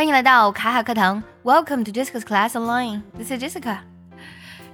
[0.00, 3.02] 欢迎来到卡卡课堂，Welcome to Jessica's Class Online。
[3.18, 3.80] This is Jessica。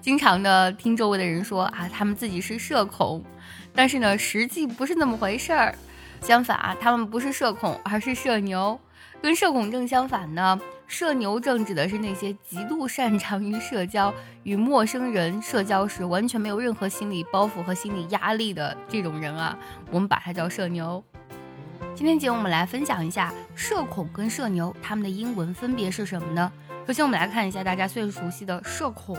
[0.00, 3.24] 经常的听周围的人说啊，他们自己是社恐，
[3.74, 5.74] 但是呢，实际不是那么回事儿。
[6.20, 8.78] 相反啊，他们不是社恐，而是社牛。
[9.20, 14.14] 跟社恐症相反呢，社牛症指的是那些极度擅长于社交，
[14.44, 19.58] 与陌生人社交时完全没有任何心理包袱和心理压力的这种人啊，
[19.90, 21.02] 我们把它叫社牛。
[21.96, 26.52] 今天节目我们来分享一下社恐跟社牛他们的英文分别是什么呢？
[26.86, 29.16] 首先我们来看一下大家最熟悉的社恐。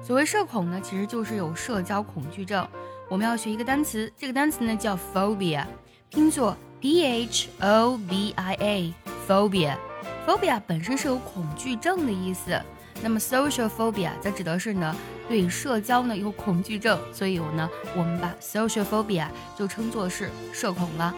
[0.00, 2.64] 所谓社恐呢，其实就是有社交恐惧症。
[3.08, 5.64] 我们要学一个单词，这个单词呢叫 phobia，
[6.08, 9.76] 拼作 p h o b i a，phobia。
[10.24, 12.56] phobia 本身是有恐惧症的意思。
[13.02, 14.94] 那么 social phobia 则指的是呢
[15.28, 19.26] 对社交呢有恐惧症，所以我呢我们把 social phobia
[19.58, 21.12] 就称作是社恐了。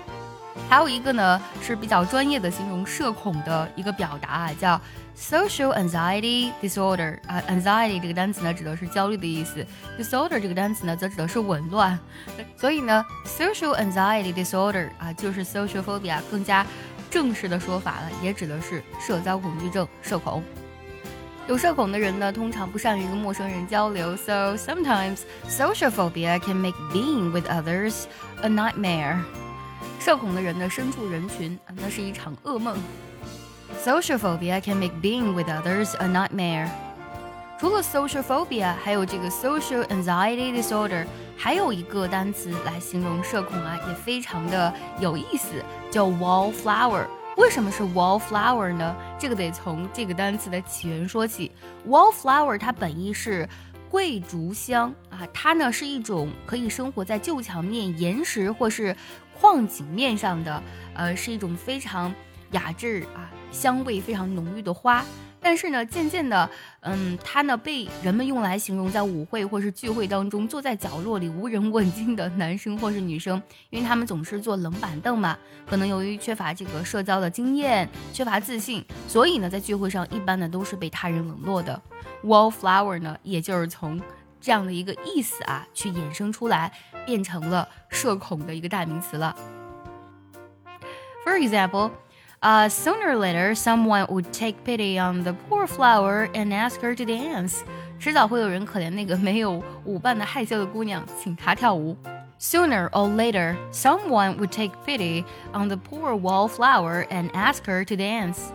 [0.68, 4.80] 还有一个呢是比较专业的形容社恐的一个表达啊，叫
[5.16, 9.64] social anxiety disorder 啊，anxiety 这个单词呢指的是焦虑的意思
[9.98, 11.98] ，disorder 这个单词呢则指的是紊乱，
[12.56, 16.66] 所以呢 social anxiety disorder 啊就是 social phobia 更加
[17.10, 20.42] 正式的说法了，也指的是社交恐惧症，社恐。
[21.46, 28.06] 有社恐的人呢，通常不善于跟陌生人交流，so sometimes social phobia can make being with others
[28.42, 29.20] a nightmare。
[30.06, 32.78] 社恐的人呢，身处人群，那是一场噩梦。
[33.84, 36.68] Social phobia can make being with others a nightmare。
[37.58, 41.04] 除了 social phobia，还有这个 social anxiety disorder，
[41.36, 47.08] 还有一个单词来形容社恐啊，也非常的有意思，叫 wallflower。
[47.36, 48.94] 为什么是 wallflower 呢？
[49.18, 51.50] 这个得从这个单词的起源说起。
[51.84, 53.48] wallflower 它本意是
[53.90, 58.94] 桂竹香啊，它呢是一种可以生活在旧墙面、岩石或是
[59.40, 60.62] 矿井面上的，
[60.94, 62.14] 呃，是一种非常
[62.52, 65.04] 雅致啊，香味非常浓郁的花。
[65.38, 81.80] 但是呢，渐渐的，嗯，它呢被人们用来形容在舞会或是聚会当中坐在角落里无人问津的男生或是女生，因为他们总是坐冷板凳嘛，可能由于缺乏这个社交的经验，缺乏自信，所以呢，在聚会上一般呢都是被他人冷落的。
[82.24, 84.00] Wallflower 呢，也就是从
[84.45, 86.71] 这样的一个意思啊，去衍生出来，
[87.05, 89.35] 变成了社恐的一个代名词了。
[91.25, 91.91] For example.
[92.43, 96.95] Uh, sooner or later, someone would take pity on the poor flower and ask her
[96.95, 97.59] to dance.
[97.99, 101.95] 迟早会有人可怜那个没有舞伴的害羞的姑娘，请她跳舞。
[102.39, 105.23] Sooner or later, someone would take pity
[105.53, 108.51] on the poor wallflower and ask her to dance.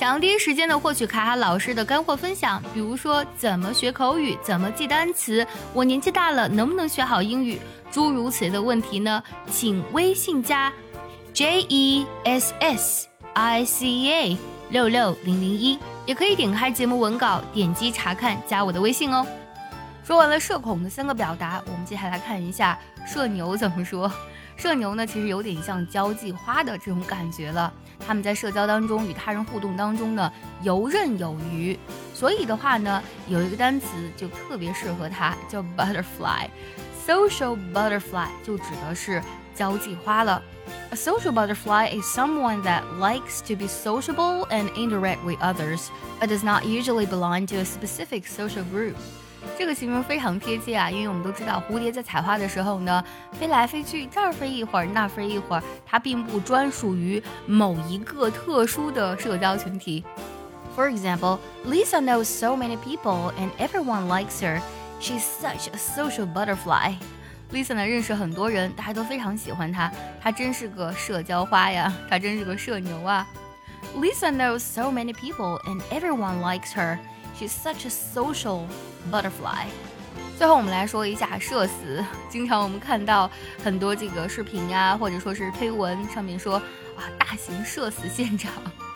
[0.00, 7.60] 想要第一时间的获取卡卡老师的干货分享，比如说怎么学口语，怎么记单词，我年纪大了能不能学好英语，
[7.92, 9.22] 诸如此类的问题呢？
[9.50, 10.72] 请微信加
[11.34, 13.06] J E S S。
[13.34, 14.38] I C A
[14.70, 19.26] 六六零零一，也可以点开节目文稿，点击查看，加我的微信哦。
[20.02, 24.10] 说完了社恐的三个表达，我们接下来看一下社牛怎么说。
[24.60, 27.72] 社牛呢，其实有点像交际花的这种感觉了。
[28.06, 30.30] 他们在社交当中与他人互动当中呢，
[30.62, 31.78] 游刃有余。
[32.12, 33.86] 所以的话呢，有一个单词
[34.18, 36.46] 就特别适合它，叫 butterfly。
[37.06, 39.22] Social butterfly 就指的是
[39.54, 40.42] 交际花了。
[40.90, 45.86] A social butterfly is someone that likes to be sociable and interact with others,
[46.20, 48.96] but does not usually belong to a specific social group.
[49.58, 60.04] 这个形容非常贴切啊，因为我们都知道蝴蝶在采花的时候呢，飞来飞去，这儿飞一会儿，那儿飞一会儿，它并不专属于某一个特殊的社交群体。
[60.76, 64.60] For example, Lisa knows so many people and everyone likes her.
[65.00, 66.94] She's such a social butterfly.
[67.52, 69.90] Lisa 呢认识很多人，大家都非常喜欢她，
[70.22, 73.26] 她真是个社交花呀，她真是个社牛啊。
[73.96, 76.98] Lisa knows so many people and everyone likes her.
[77.40, 78.66] She's such a social
[79.10, 79.64] butterfly.
[80.36, 83.30] 最后我们来说一下社死，经常我们看到
[83.64, 88.52] 很多这个视频呀，或者说是推文上面说啊，大型社死现场。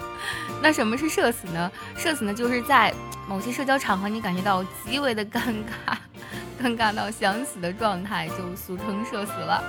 [0.61, 1.73] 那什么是社死呢？
[1.97, 2.93] 社死呢就是在
[3.27, 5.97] 某些社交场合你感觉到极为的尴尬。
[6.63, 9.65] 尴尬到想死的状态，就俗称社死了。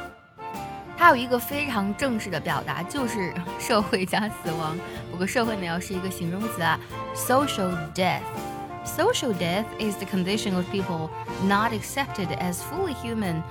[0.97, 4.77] 它有一个非常正式的表达，就是社会加死亡。
[5.09, 6.77] 不过社会呢，要是一个形容词啊
[7.15, 8.19] ，social death。
[8.85, 11.09] Social death is the condition of people
[11.43, 13.41] not accepted as fully human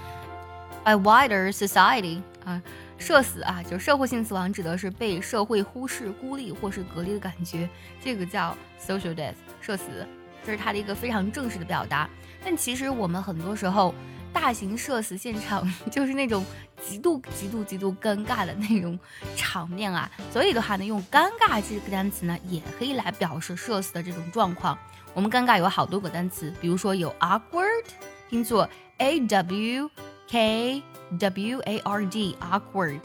[0.84, 2.22] by wider society。
[2.44, 2.62] 啊，
[2.98, 7.69] 社死啊，就社会性死亡，指的是被社会忽视、孤立或是隔离的感觉，
[8.02, 10.06] 这个叫 social death，社死。
[10.46, 12.08] 这是它的一个非常正式的表达。
[12.44, 13.94] 但其实我们很多时候
[14.34, 16.44] 大型社死现场 就是那种
[16.82, 18.98] 极度极度极度尴尬的那种
[19.34, 24.76] 场面啊，所以的话呢，用尴尬这个单词呢，也可以来表示社死的这种状况。
[25.14, 27.84] 我们尴尬有好多个单词，比如说有 awkward，
[28.28, 29.88] 拼作 a w
[30.28, 30.82] k
[31.19, 33.00] w a r d，awkward。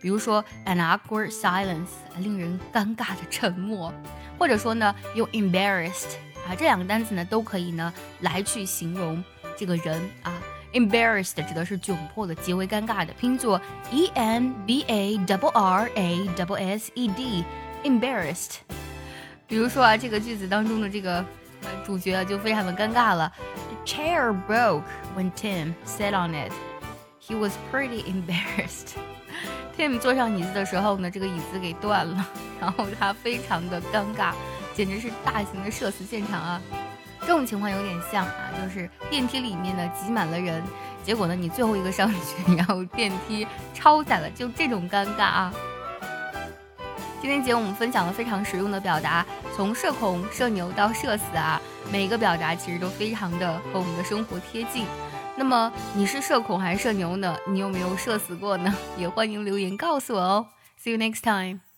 [0.00, 1.88] 比如说 an awkward silence，
[2.18, 3.92] 令人尴尬的沉默，
[4.38, 6.16] 或者说呢，用 embarrassed。
[6.48, 9.22] 啊，这两个单词呢都可以呢来去形容
[9.56, 10.32] 这个人啊。
[10.73, 13.59] Embarrassed 指的是窘迫的、极为尴尬的，拼作
[13.91, 18.57] e m b a w r a w s e d。Embarrassed。
[19.47, 21.25] 比如说啊，这个句子当中的这个
[21.85, 23.31] 主角就非常的尴尬了。
[23.69, 24.83] The chair broke
[25.17, 26.51] when Tim sat on it.
[27.19, 28.93] He was pretty embarrassed.
[29.75, 32.27] Tim 坐上椅子的时候呢，这个椅子给断了，
[32.59, 34.33] 然后他非常的尴尬。
[34.75, 36.61] 简直是大型的社死现场啊！
[37.26, 40.62] 这种情况有点像啊，就是电梯里面呢挤满了人，
[41.02, 45.54] 结果呢你最后一个上去，然后电梯超载了，就这种尴尬啊！
[47.20, 49.24] 今天节目我们分享了非常实用的表达，
[49.56, 51.60] 从社恐、社牛到社死啊，
[51.90, 54.84] 每一个表达其实都非常的和我们的生活贴近。
[55.36, 57.34] 那么你是社恐还是社牛呢？
[57.48, 58.72] 你有没有社死过呢？
[58.98, 60.46] 也欢迎留言告诉我哦。
[60.78, 61.73] See you next time.